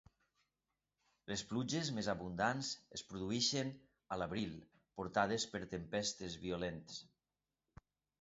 [1.31, 3.69] Les pluges més abundants es produeixen
[4.15, 4.55] a l'abril,
[5.01, 6.97] portades per tempestes violents.